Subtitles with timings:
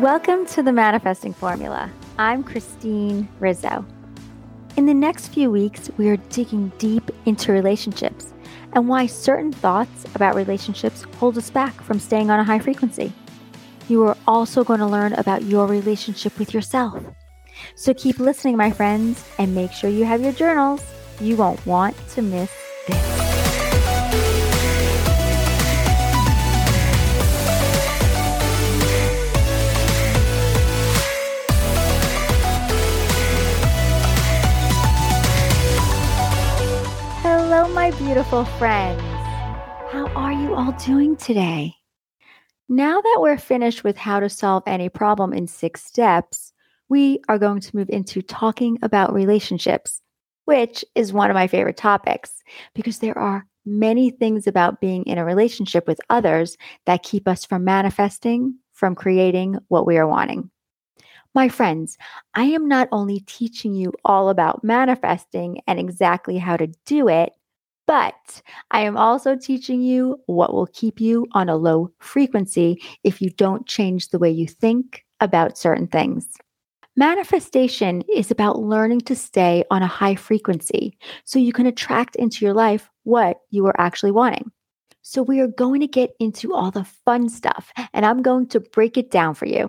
[0.00, 1.90] Welcome to the Manifesting Formula.
[2.18, 3.82] I'm Christine Rizzo.
[4.76, 8.34] In the next few weeks, we are digging deep into relationships
[8.74, 13.10] and why certain thoughts about relationships hold us back from staying on a high frequency.
[13.88, 17.02] You are also going to learn about your relationship with yourself.
[17.74, 20.84] So keep listening, my friends, and make sure you have your journals.
[21.22, 22.52] You won't want to miss
[37.86, 39.00] my beautiful friends.
[39.92, 41.72] How are you all doing today?
[42.68, 46.52] Now that we're finished with how to solve any problem in six steps,
[46.88, 50.02] we are going to move into talking about relationships,
[50.46, 52.42] which is one of my favorite topics
[52.74, 56.56] because there are many things about being in a relationship with others
[56.86, 60.50] that keep us from manifesting, from creating what we are wanting.
[61.36, 61.98] My friends,
[62.34, 67.35] I am not only teaching you all about manifesting and exactly how to do it,
[67.86, 73.22] but I am also teaching you what will keep you on a low frequency if
[73.22, 76.26] you don't change the way you think about certain things.
[76.96, 82.44] Manifestation is about learning to stay on a high frequency so you can attract into
[82.44, 84.50] your life what you are actually wanting.
[85.02, 88.58] So, we are going to get into all the fun stuff, and I'm going to
[88.58, 89.68] break it down for you.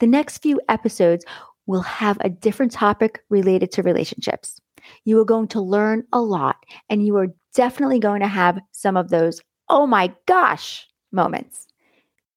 [0.00, 1.24] The next few episodes
[1.66, 4.60] will have a different topic related to relationships.
[5.04, 6.56] You are going to learn a lot,
[6.88, 11.66] and you are definitely going to have some of those, oh my gosh, moments.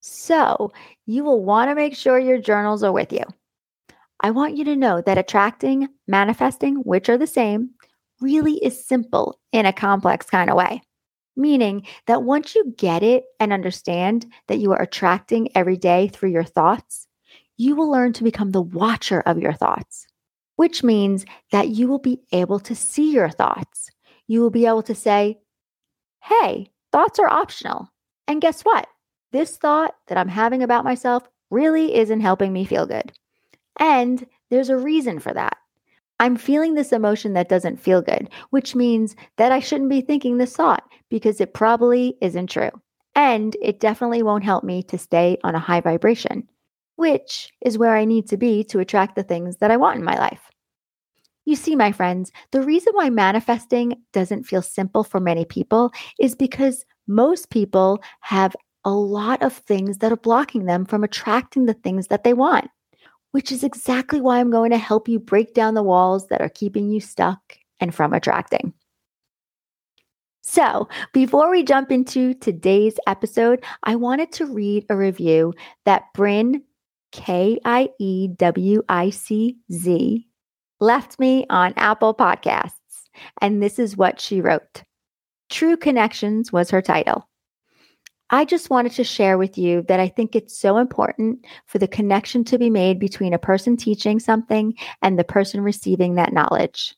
[0.01, 0.71] So,
[1.05, 3.23] you will want to make sure your journals are with you.
[4.19, 7.71] I want you to know that attracting, manifesting, which are the same,
[8.21, 10.81] really is simple in a complex kind of way.
[11.35, 16.29] Meaning that once you get it and understand that you are attracting every day through
[16.29, 17.07] your thoughts,
[17.57, 20.07] you will learn to become the watcher of your thoughts
[20.55, 23.89] which means that you will be able to see your thoughts.
[24.27, 25.39] You will be able to say,
[26.21, 27.91] hey, thoughts are optional.
[28.27, 28.87] And guess what?
[29.31, 33.11] This thought that I'm having about myself really isn't helping me feel good.
[33.79, 35.57] And there's a reason for that.
[36.19, 40.37] I'm feeling this emotion that doesn't feel good, which means that I shouldn't be thinking
[40.37, 42.69] this thought because it probably isn't true.
[43.15, 46.47] And it definitely won't help me to stay on a high vibration
[46.95, 50.05] which is where I need to be to attract the things that I want in
[50.05, 50.51] my life.
[51.45, 56.35] You see, my friends, the reason why manifesting doesn't feel simple for many people is
[56.35, 58.55] because most people have
[58.85, 62.69] a lot of things that are blocking them from attracting the things that they want,
[63.31, 66.49] which is exactly why I'm going to help you break down the walls that are
[66.49, 68.73] keeping you stuck and from attracting.
[70.45, 75.53] So, before we jump into today's episode, I wanted to read a review
[75.85, 76.61] that Bryn
[77.13, 80.27] K I E W I C Z,
[80.79, 82.71] left me on Apple Podcasts.
[83.39, 84.83] And this is what she wrote
[85.49, 87.29] True Connections was her title.
[88.31, 91.87] I just wanted to share with you that I think it's so important for the
[91.87, 94.73] connection to be made between a person teaching something
[95.03, 96.95] and the person receiving that knowledge.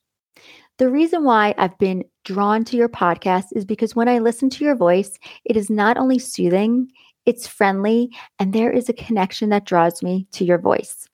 [0.77, 4.63] The reason why I've been drawn to your podcast is because when I listen to
[4.63, 6.89] your voice, it is not only soothing,
[7.25, 11.07] it's friendly, and there is a connection that draws me to your voice.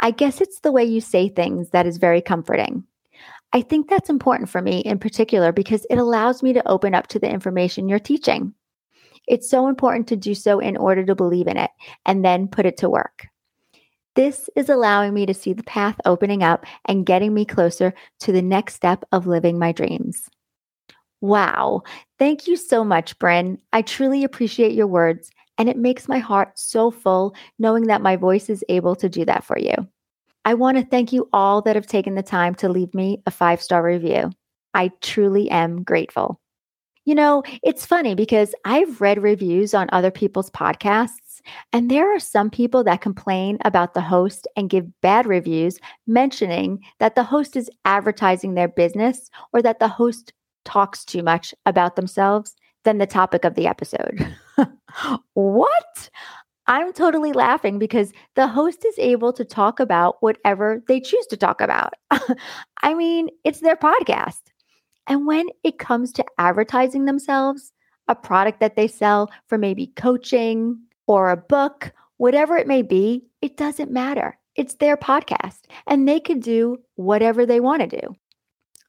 [0.00, 2.84] I guess it's the way you say things that is very comforting.
[3.52, 7.06] I think that's important for me in particular because it allows me to open up
[7.08, 8.52] to the information you're teaching.
[9.28, 11.70] It's so important to do so in order to believe in it
[12.04, 13.28] and then put it to work.
[14.16, 18.32] This is allowing me to see the path opening up and getting me closer to
[18.32, 20.28] the next step of living my dreams.
[21.24, 21.84] Wow.
[22.18, 23.56] Thank you so much, Bryn.
[23.72, 28.14] I truly appreciate your words, and it makes my heart so full knowing that my
[28.14, 29.72] voice is able to do that for you.
[30.44, 33.30] I want to thank you all that have taken the time to leave me a
[33.30, 34.32] five star review.
[34.74, 36.42] I truly am grateful.
[37.06, 41.40] You know, it's funny because I've read reviews on other people's podcasts,
[41.72, 46.80] and there are some people that complain about the host and give bad reviews, mentioning
[47.00, 50.34] that the host is advertising their business or that the host
[50.64, 54.26] talks too much about themselves than the topic of the episode.
[55.34, 56.10] what?
[56.66, 61.36] I'm totally laughing because the host is able to talk about whatever they choose to
[61.36, 61.94] talk about.
[62.82, 64.40] I mean, it's their podcast.
[65.06, 67.72] And when it comes to advertising themselves,
[68.08, 73.24] a product that they sell for maybe coaching or a book, whatever it may be,
[73.42, 74.38] it doesn't matter.
[74.56, 78.16] It's their podcast and they can do whatever they want to do.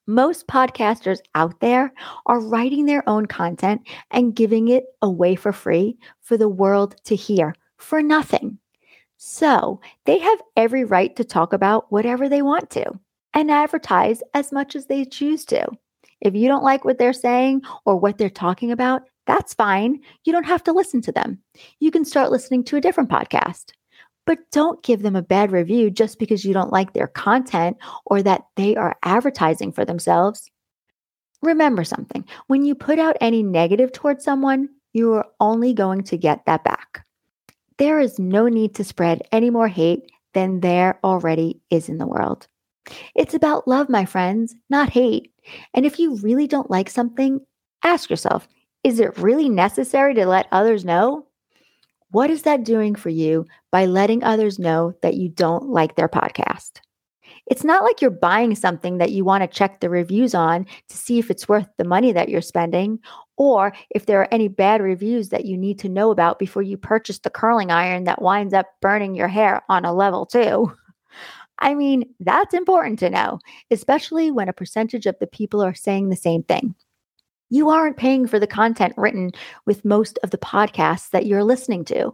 [0.06, 1.92] Most podcasters out there
[2.26, 3.82] are writing their own content
[4.12, 8.58] and giving it away for free for the world to hear for nothing.
[9.16, 12.84] So they have every right to talk about whatever they want to
[13.34, 15.66] and advertise as much as they choose to.
[16.20, 20.00] If you don't like what they're saying or what they're talking about, that's fine.
[20.24, 21.40] You don't have to listen to them.
[21.80, 23.72] You can start listening to a different podcast.
[24.26, 28.22] But don't give them a bad review just because you don't like their content or
[28.22, 30.50] that they are advertising for themselves.
[31.42, 36.16] Remember something when you put out any negative towards someone, you are only going to
[36.16, 37.04] get that back.
[37.78, 42.06] There is no need to spread any more hate than there already is in the
[42.06, 42.48] world.
[43.14, 45.32] It's about love, my friends, not hate.
[45.74, 47.40] And if you really don't like something,
[47.82, 48.48] ask yourself
[48.84, 51.26] is it really necessary to let others know?
[52.10, 56.08] What is that doing for you by letting others know that you don't like their
[56.08, 56.80] podcast?
[57.46, 60.96] It's not like you're buying something that you want to check the reviews on to
[60.96, 62.98] see if it's worth the money that you're spending
[63.36, 66.76] or if there are any bad reviews that you need to know about before you
[66.76, 70.72] purchase the curling iron that winds up burning your hair on a level two.
[71.58, 73.38] I mean, that's important to know,
[73.70, 76.74] especially when a percentage of the people are saying the same thing.
[77.48, 79.30] You aren't paying for the content written
[79.66, 82.12] with most of the podcasts that you're listening to.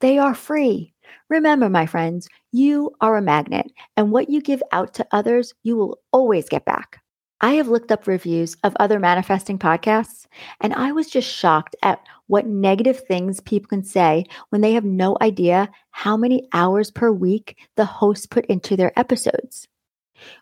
[0.00, 0.92] They are free.
[1.30, 5.76] Remember, my friends, you are a magnet, and what you give out to others, you
[5.76, 7.00] will always get back.
[7.40, 10.26] I have looked up reviews of other manifesting podcasts,
[10.60, 14.84] and I was just shocked at what negative things people can say when they have
[14.84, 19.66] no idea how many hours per week the hosts put into their episodes.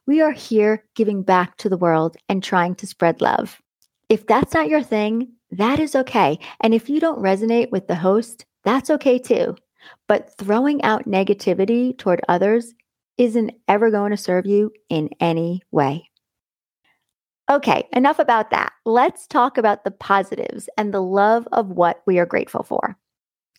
[0.07, 3.61] We are here giving back to the world and trying to spread love.
[4.13, 6.39] If that's not your thing, that is okay.
[6.61, 9.57] And if you don't resonate with the host, that's okay too.
[10.07, 12.75] But throwing out negativity toward others
[13.17, 16.11] isn't ever going to serve you in any way.
[17.51, 18.75] Okay, enough about that.
[18.85, 22.99] Let's talk about the positives and the love of what we are grateful for.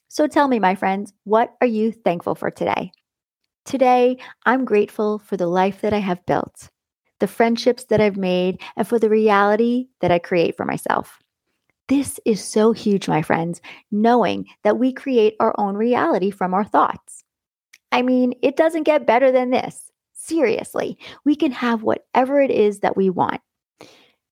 [0.08, 2.92] So tell me, my friends, what are you thankful for today?
[3.66, 6.70] Today, I'm grateful for the life that I have built
[7.24, 11.20] the friendships that I've made, and for the reality that I create for myself.
[11.88, 13.62] This is so huge, my friends,
[13.92, 17.24] knowing that we create our own reality from our thoughts.
[17.94, 19.90] I mean, it doesn't get better than this.
[20.12, 23.40] Seriously, we can have whatever it is that we want.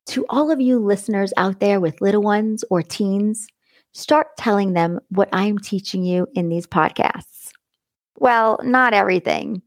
[0.08, 3.48] To all of you listeners out there with little ones or teens,
[3.94, 7.52] start telling them what I'm teaching you in these podcasts.
[8.18, 9.62] Well, not everything.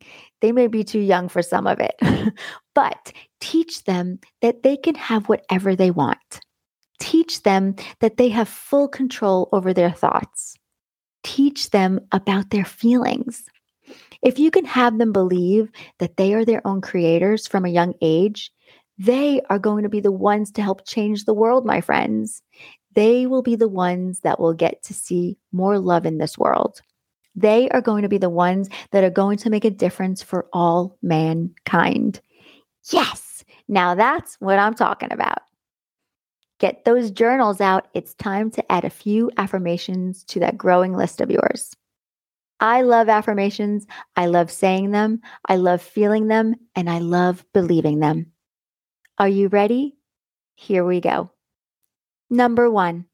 [0.44, 1.94] They may be too young for some of it,
[2.74, 6.40] but teach them that they can have whatever they want.
[7.00, 10.54] Teach them that they have full control over their thoughts.
[11.22, 13.44] Teach them about their feelings.
[14.20, 17.94] If you can have them believe that they are their own creators from a young
[18.02, 18.52] age,
[18.98, 22.42] they are going to be the ones to help change the world, my friends.
[22.92, 26.82] They will be the ones that will get to see more love in this world.
[27.34, 30.46] They are going to be the ones that are going to make a difference for
[30.52, 32.20] all mankind.
[32.90, 35.38] Yes, now that's what I'm talking about.
[36.60, 37.88] Get those journals out.
[37.94, 41.74] It's time to add a few affirmations to that growing list of yours.
[42.60, 43.86] I love affirmations.
[44.16, 45.20] I love saying them.
[45.46, 46.54] I love feeling them.
[46.76, 48.32] And I love believing them.
[49.18, 49.96] Are you ready?
[50.54, 51.30] Here we go.
[52.30, 53.06] Number one,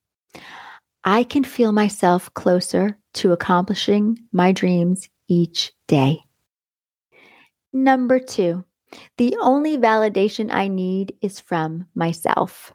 [1.03, 6.21] I can feel myself closer to accomplishing my dreams each day.
[7.73, 8.65] Number two,
[9.19, 12.73] the only validation I need is from myself.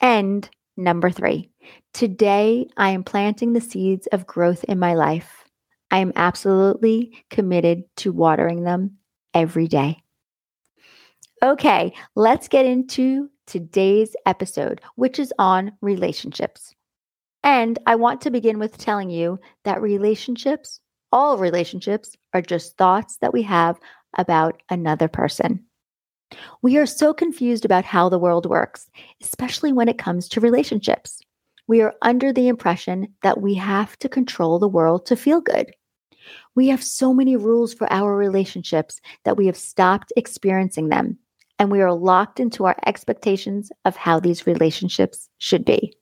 [0.00, 1.50] And number three,
[1.94, 5.44] today I am planting the seeds of growth in my life.
[5.90, 8.98] I am absolutely committed to watering them
[9.32, 10.02] every day.
[11.42, 16.75] Okay, let's get into today's episode, which is on relationships.
[17.46, 20.80] And I want to begin with telling you that relationships,
[21.12, 23.78] all relationships, are just thoughts that we have
[24.18, 25.64] about another person.
[26.60, 28.90] We are so confused about how the world works,
[29.22, 31.20] especially when it comes to relationships.
[31.68, 35.72] We are under the impression that we have to control the world to feel good.
[36.56, 41.16] We have so many rules for our relationships that we have stopped experiencing them,
[41.60, 45.96] and we are locked into our expectations of how these relationships should be.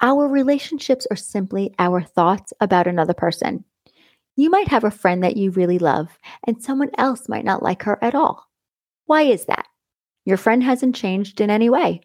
[0.00, 3.64] Our relationships are simply our thoughts about another person.
[4.36, 7.84] You might have a friend that you really love, and someone else might not like
[7.84, 8.44] her at all.
[9.06, 9.66] Why is that?
[10.24, 12.00] Your friend hasn't changed in any way.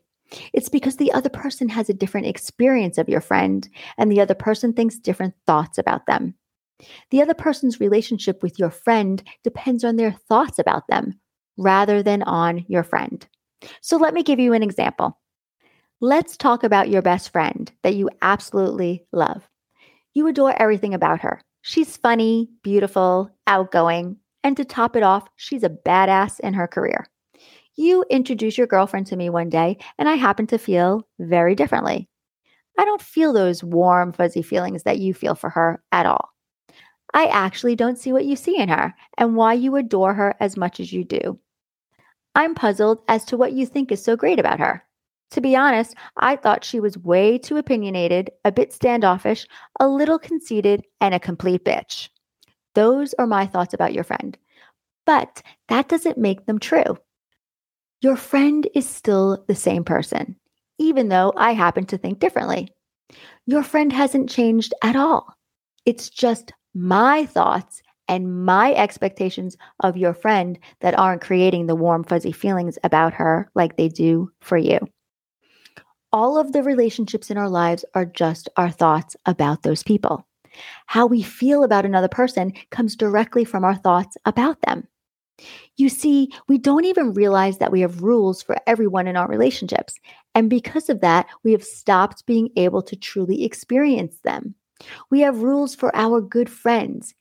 [0.54, 3.68] It's because the other person has a different experience of your friend,
[3.98, 6.36] and the other person thinks different thoughts about them.
[7.10, 11.20] The other person's relationship with your friend depends on their thoughts about them
[11.58, 13.28] rather than on your friend.
[13.82, 15.20] So let me give you an example.
[16.02, 19.46] Let's talk about your best friend that you absolutely love.
[20.14, 21.42] You adore everything about her.
[21.62, 27.06] She's funny, beautiful, outgoing, and to top it off, she's a badass in her career.
[27.76, 32.08] You introduce your girlfriend to me one day, and I happen to feel very differently.
[32.78, 36.30] I don't feel those warm, fuzzy feelings that you feel for her at all.
[37.14, 40.56] I actually don't see what you see in her and why you adore her as
[40.56, 41.38] much as you do.
[42.36, 44.86] I'm puzzled as to what you think is so great about her.
[45.32, 49.46] To be honest, I thought she was way too opinionated, a bit standoffish,
[49.80, 52.10] a little conceited, and a complete bitch.
[52.74, 54.38] Those are my thoughts about your friend.
[55.06, 56.98] But that doesn't make them true.
[58.02, 60.36] Your friend is still the same person,
[60.78, 62.70] even though I happen to think differently.
[63.46, 65.34] Your friend hasn't changed at all.
[65.86, 72.04] It's just my thoughts and my expectations of your friend that aren't creating the warm,
[72.04, 74.80] fuzzy feelings about her like they do for you.
[76.12, 80.26] All of the relationships in our lives are just our thoughts about those people.
[80.88, 84.88] How we feel about another person comes directly from our thoughts about them.
[85.78, 89.94] You see, we don't even realize that we have rules for everyone in our relationships.
[90.36, 94.56] And because of that, we have stopped being able to truly experience them.
[95.12, 97.14] We have rules for our good friends.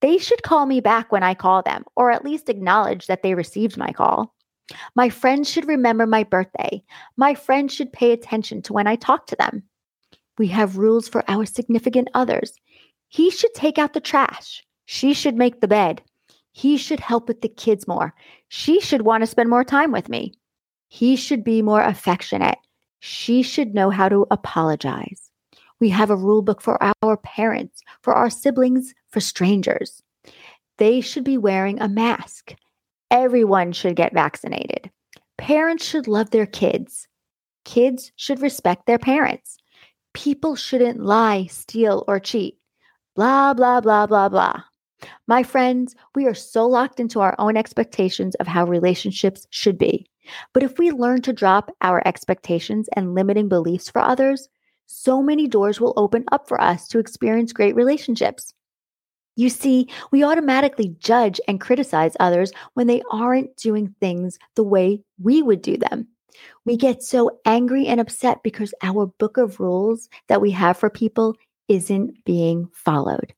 [0.00, 3.34] They should call me back when I call them, or at least acknowledge that they
[3.34, 4.34] received my call.
[4.94, 6.82] My friends should remember my birthday.
[7.16, 9.62] My friends should pay attention to when I talk to them.
[10.38, 12.52] We have rules for our significant others.
[13.08, 14.64] He should take out the trash.
[14.86, 16.02] She should make the bed.
[16.52, 18.14] He should help with the kids more.
[18.48, 20.34] She should want to spend more time with me.
[20.88, 22.58] He should be more affectionate.
[23.00, 25.30] She should know how to apologize.
[25.80, 30.02] We have a rule book for our parents, for our siblings, for strangers.
[30.78, 32.54] They should be wearing a mask.
[33.12, 34.90] Everyone should get vaccinated.
[35.36, 37.08] Parents should love their kids.
[37.66, 39.58] Kids should respect their parents.
[40.14, 42.56] People shouldn't lie, steal, or cheat.
[43.14, 44.62] Blah, blah, blah, blah, blah.
[45.28, 50.06] My friends, we are so locked into our own expectations of how relationships should be.
[50.54, 54.48] But if we learn to drop our expectations and limiting beliefs for others,
[54.86, 58.54] so many doors will open up for us to experience great relationships.
[59.36, 65.02] You see, we automatically judge and criticize others when they aren't doing things the way
[65.20, 66.08] we would do them.
[66.64, 70.90] We get so angry and upset because our book of rules that we have for
[70.90, 71.36] people
[71.68, 73.34] isn't being followed.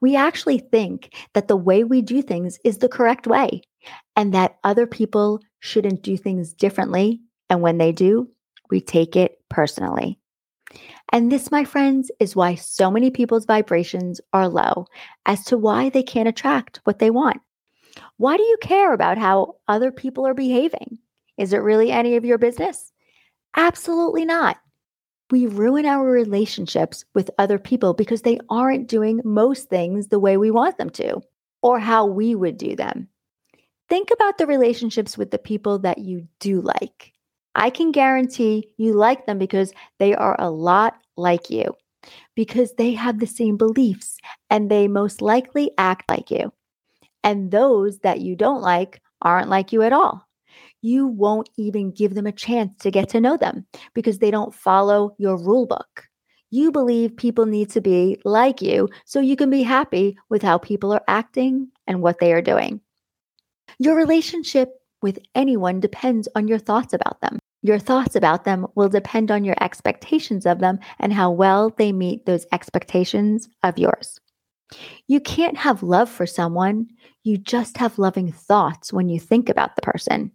[0.00, 3.62] We actually think that the way we do things is the correct way
[4.16, 7.20] and that other people shouldn't do things differently.
[7.48, 8.28] And when they do,
[8.70, 10.18] we take it personally.
[11.12, 14.86] And this, my friends, is why so many people's vibrations are low
[15.26, 17.40] as to why they can't attract what they want.
[18.18, 20.98] Why do you care about how other people are behaving?
[21.36, 22.92] Is it really any of your business?
[23.56, 24.58] Absolutely not.
[25.30, 30.36] We ruin our relationships with other people because they aren't doing most things the way
[30.36, 31.20] we want them to
[31.62, 33.08] or how we would do them.
[33.88, 37.12] Think about the relationships with the people that you do like.
[37.54, 41.74] I can guarantee you like them because they are a lot like you,
[42.34, 46.52] because they have the same beliefs and they most likely act like you.
[47.22, 50.26] And those that you don't like aren't like you at all.
[50.82, 54.54] You won't even give them a chance to get to know them because they don't
[54.54, 56.08] follow your rule book.
[56.50, 60.58] You believe people need to be like you so you can be happy with how
[60.58, 62.80] people are acting and what they are doing.
[63.78, 64.70] Your relationship
[65.02, 67.39] with anyone depends on your thoughts about them.
[67.62, 71.92] Your thoughts about them will depend on your expectations of them and how well they
[71.92, 74.18] meet those expectations of yours.
[75.08, 76.88] You can't have love for someone,
[77.22, 80.32] you just have loving thoughts when you think about the person.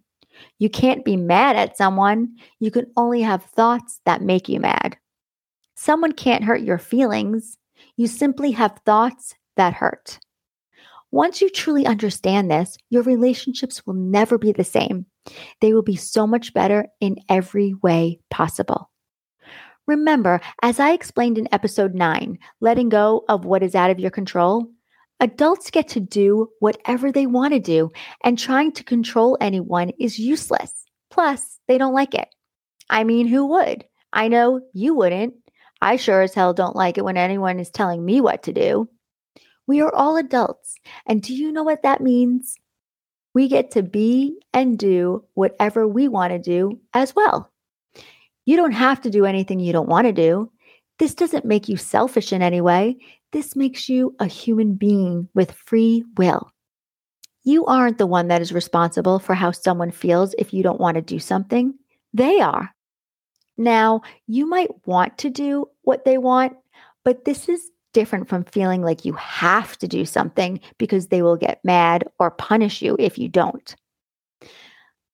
[0.58, 4.96] You can't be mad at someone, you can only have thoughts that make you mad.
[5.74, 7.56] Someone can't hurt your feelings,
[7.96, 10.18] you simply have thoughts that hurt.
[11.12, 15.06] Once you truly understand this, your relationships will never be the same.
[15.60, 18.90] They will be so much better in every way possible.
[19.86, 24.10] Remember, as I explained in episode 9, letting go of what is out of your
[24.10, 24.66] control,
[25.20, 27.92] adults get to do whatever they want to do,
[28.24, 30.84] and trying to control anyone is useless.
[31.10, 32.28] Plus, they don't like it.
[32.90, 33.84] I mean, who would?
[34.12, 35.34] I know you wouldn't.
[35.80, 38.88] I sure as hell don't like it when anyone is telling me what to do.
[39.66, 40.76] We are all adults.
[41.06, 42.56] And do you know what that means?
[43.34, 47.50] We get to be and do whatever we want to do as well.
[48.46, 50.50] You don't have to do anything you don't want to do.
[50.98, 52.96] This doesn't make you selfish in any way.
[53.32, 56.50] This makes you a human being with free will.
[57.42, 60.94] You aren't the one that is responsible for how someone feels if you don't want
[60.94, 61.74] to do something.
[62.14, 62.74] They are.
[63.58, 66.56] Now, you might want to do what they want,
[67.04, 71.38] but this is different from feeling like you have to do something because they will
[71.38, 73.74] get mad or punish you if you don't.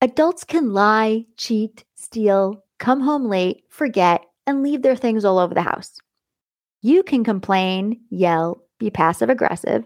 [0.01, 5.55] Adults can lie, cheat, steal, come home late, forget, and leave their things all over
[5.55, 6.01] the house.
[6.81, 9.85] You can complain, yell, be passive aggressive,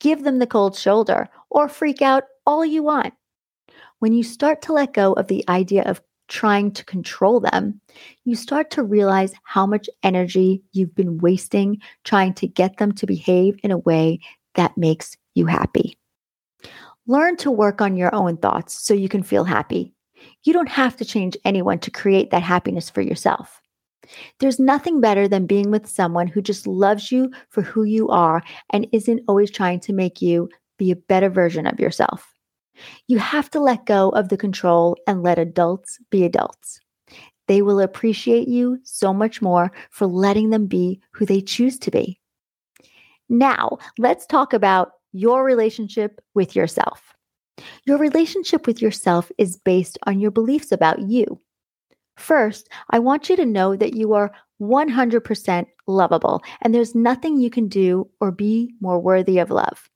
[0.00, 3.12] give them the cold shoulder, or freak out all you want.
[3.98, 7.80] When you start to let go of the idea of trying to control them,
[8.24, 13.06] you start to realize how much energy you've been wasting trying to get them to
[13.06, 14.20] behave in a way
[14.54, 15.96] that makes you happy.
[17.06, 19.94] Learn to work on your own thoughts so you can feel happy.
[20.44, 23.60] You don't have to change anyone to create that happiness for yourself.
[24.40, 28.42] There's nothing better than being with someone who just loves you for who you are
[28.70, 32.34] and isn't always trying to make you be a better version of yourself.
[33.06, 36.80] You have to let go of the control and let adults be adults.
[37.46, 41.90] They will appreciate you so much more for letting them be who they choose to
[41.90, 42.20] be.
[43.28, 47.14] Now, let's talk about your relationship with yourself.
[47.84, 51.40] Your relationship with yourself is based on your beliefs about you.
[52.16, 57.50] First, I want you to know that you are 100% lovable and there's nothing you
[57.50, 59.88] can do or be more worthy of love.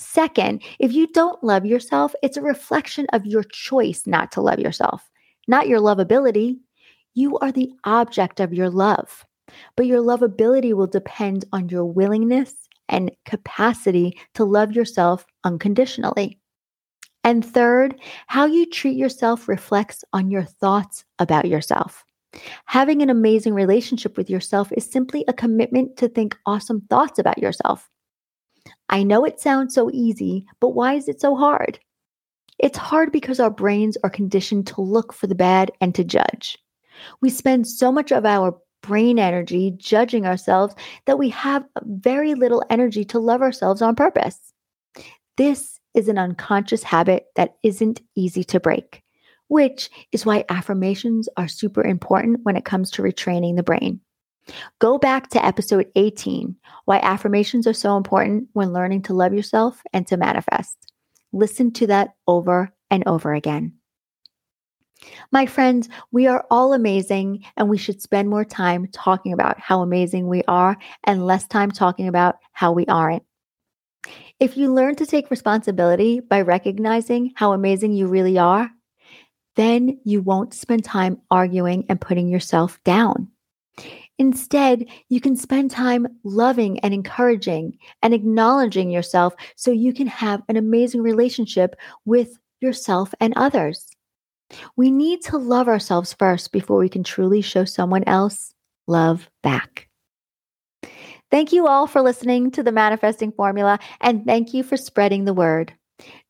[0.00, 4.58] Second, if you don't love yourself, it's a reflection of your choice not to love
[4.58, 5.10] yourself,
[5.46, 6.56] not your lovability.
[7.12, 9.26] You are the object of your love,
[9.76, 12.54] but your lovability will depend on your willingness
[12.88, 16.38] and capacity to love yourself unconditionally.
[17.22, 22.06] And third, how you treat yourself reflects on your thoughts about yourself.
[22.64, 27.36] Having an amazing relationship with yourself is simply a commitment to think awesome thoughts about
[27.36, 27.89] yourself.
[28.90, 31.78] I know it sounds so easy, but why is it so hard?
[32.58, 36.58] It's hard because our brains are conditioned to look for the bad and to judge.
[37.22, 40.74] We spend so much of our brain energy judging ourselves
[41.06, 44.52] that we have very little energy to love ourselves on purpose.
[45.36, 49.02] This is an unconscious habit that isn't easy to break,
[49.48, 54.00] which is why affirmations are super important when it comes to retraining the brain.
[54.78, 59.82] Go back to episode 18 Why Affirmations Are So Important When Learning to Love Yourself
[59.92, 60.92] and to Manifest.
[61.32, 63.74] Listen to that over and over again.
[65.32, 69.80] My friends, we are all amazing, and we should spend more time talking about how
[69.80, 73.22] amazing we are and less time talking about how we aren't.
[74.38, 78.70] If you learn to take responsibility by recognizing how amazing you really are,
[79.56, 83.28] then you won't spend time arguing and putting yourself down.
[84.20, 90.42] Instead, you can spend time loving and encouraging and acknowledging yourself so you can have
[90.50, 93.88] an amazing relationship with yourself and others.
[94.76, 98.52] We need to love ourselves first before we can truly show someone else
[98.86, 99.88] love back.
[101.30, 105.32] Thank you all for listening to the Manifesting Formula and thank you for spreading the
[105.32, 105.72] word.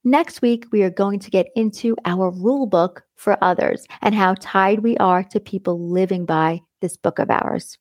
[0.05, 4.35] Next week, we are going to get into our rule book for others and how
[4.41, 7.77] tied we are to people living by this book of ours.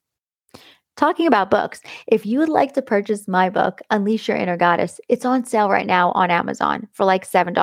[0.97, 4.99] Talking about books, if you would like to purchase my book, Unleash Your Inner Goddess,
[5.07, 7.55] it's on sale right now on Amazon for like $7.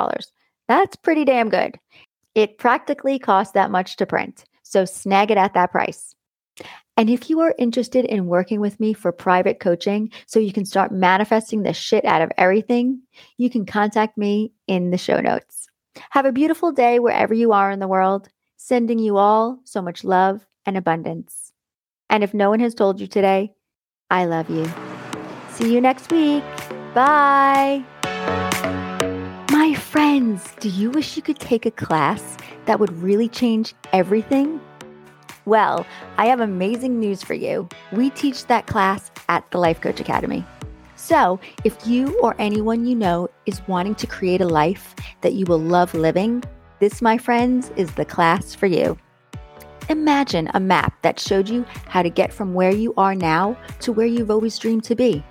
[0.69, 1.79] That's pretty damn good.
[2.35, 6.15] It practically costs that much to print, so snag it at that price.
[6.97, 10.65] And if you are interested in working with me for private coaching so you can
[10.65, 13.03] start manifesting the shit out of everything,
[13.37, 15.66] you can contact me in the show notes.
[16.11, 20.05] Have a beautiful day wherever you are in the world, sending you all so much
[20.05, 21.53] love and abundance.
[22.11, 23.53] And if no one has told you today,
[24.11, 24.67] I love you.
[25.51, 26.45] See you next week.
[26.95, 27.85] Bye.
[29.51, 34.61] My friends, do you wish you could take a class that would really change everything?
[35.45, 35.87] Well,
[36.19, 37.69] I have amazing news for you.
[37.93, 40.45] We teach that class at the Life Coach Academy.
[41.07, 45.47] So, if you or anyone you know is wanting to create a life that you
[45.47, 46.43] will love living,
[46.81, 48.99] this, my friends, is the class for you.
[49.89, 53.93] Imagine a map that showed you how to get from where you are now to
[53.93, 55.23] where you've always dreamed to be.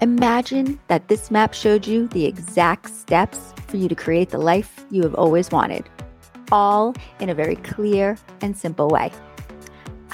[0.00, 4.84] Imagine that this map showed you the exact steps for you to create the life
[4.90, 5.88] you have always wanted,
[6.50, 9.12] all in a very clear and simple way.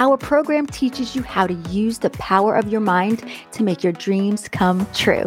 [0.01, 3.93] Our program teaches you how to use the power of your mind to make your
[3.93, 5.27] dreams come true.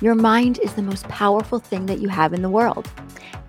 [0.00, 2.90] Your mind is the most powerful thing that you have in the world.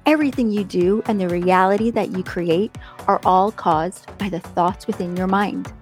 [0.05, 2.77] Everything you do and the reality that you create
[3.07, 5.73] are all caused by the thoughts within your mind.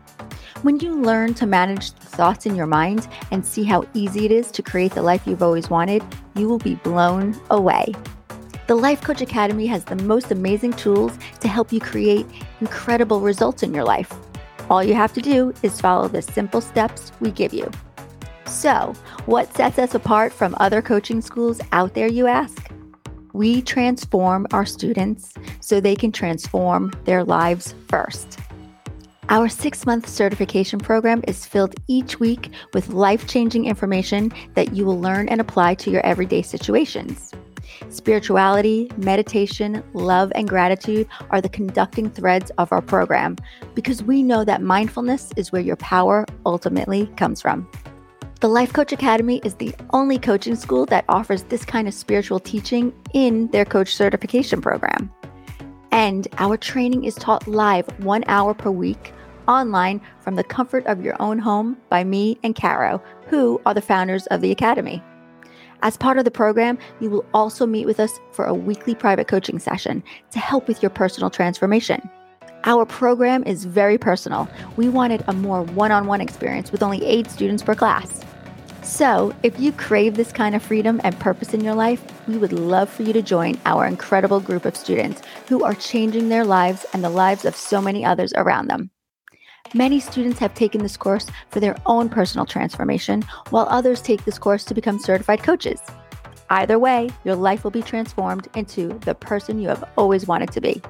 [0.61, 4.31] When you learn to manage the thoughts in your mind and see how easy it
[4.31, 6.05] is to create the life you've always wanted,
[6.37, 7.91] you will be blown away.
[8.67, 12.25] The Life Coach Academy has the most amazing tools to help you create
[12.61, 14.13] incredible results in your life.
[14.69, 17.69] All you have to do is follow the simple steps we give you.
[18.45, 18.93] So,
[19.25, 22.69] what sets us apart from other coaching schools out there, you ask?
[23.33, 28.39] We transform our students so they can transform their lives first.
[29.29, 34.85] Our six month certification program is filled each week with life changing information that you
[34.85, 37.31] will learn and apply to your everyday situations.
[37.89, 43.37] Spirituality, meditation, love, and gratitude are the conducting threads of our program
[43.75, 47.67] because we know that mindfulness is where your power ultimately comes from.
[48.39, 52.41] The Life Coach Academy is the only coaching school that offers this kind of spiritual
[52.41, 55.09] teaching in their coach certification program.
[55.91, 59.13] And our training is taught live one hour per week
[59.47, 63.81] online from the comfort of your own home by me and Caro, who are the
[63.81, 65.01] founders of the Academy.
[65.83, 69.27] As part of the program, you will also meet with us for a weekly private
[69.27, 72.09] coaching session to help with your personal transformation.
[72.63, 74.47] Our program is very personal.
[74.77, 78.21] We wanted a more one on one experience with only eight students per class.
[78.81, 82.53] So, if you crave this kind of freedom and purpose in your life, we would
[82.53, 86.85] love for you to join our incredible group of students who are changing their lives
[86.93, 88.89] and the lives of so many others around them.
[89.73, 94.37] Many students have taken this course for their own personal transformation, while others take this
[94.37, 95.81] course to become certified coaches.
[96.49, 100.61] Either way, your life will be transformed into the person you have always wanted to
[100.61, 100.81] be.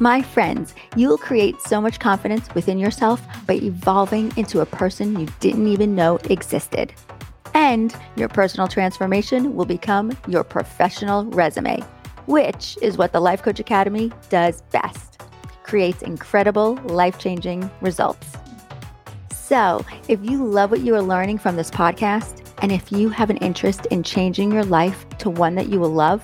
[0.00, 5.20] My friends, you will create so much confidence within yourself by evolving into a person
[5.20, 6.92] you didn't even know existed
[7.54, 11.80] and your personal transformation will become your professional resume,
[12.26, 15.13] which is what the Life Coach Academy does best
[15.64, 18.28] creates incredible, life changing results.
[19.32, 23.30] So, if you love what you are learning from this podcast, and if you have
[23.30, 26.22] an interest in changing your life to one that you will love,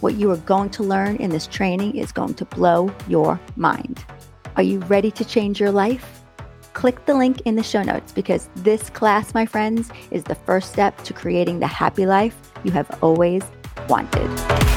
[0.00, 4.04] What you are going to learn in this training is going to blow your mind.
[4.56, 6.15] Are you ready to change your life?
[6.76, 10.70] Click the link in the show notes because this class, my friends, is the first
[10.70, 13.42] step to creating the happy life you have always
[13.88, 14.75] wanted.